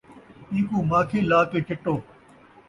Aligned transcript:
اینکوں 0.51 0.83
ماکھی 0.91 1.19
لا 1.29 1.41
کے 1.51 1.59
چٹو 1.67 1.95